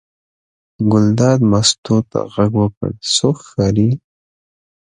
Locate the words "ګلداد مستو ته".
0.91-2.19